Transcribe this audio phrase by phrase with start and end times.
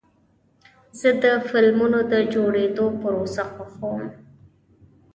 [0.99, 4.03] زه د فلمونو د جوړېدو پروسه خوښوم.